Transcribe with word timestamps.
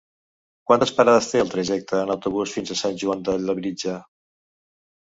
Quantes 0.69 0.93
parades 0.99 1.27
té 1.33 1.43
el 1.45 1.53
trajecte 1.53 2.01
en 2.07 2.15
autobús 2.15 2.57
fins 2.57 2.75
a 2.75 2.81
Sant 2.83 2.99
Joan 3.05 3.23
de 3.31 3.39
Labritja? 3.47 3.99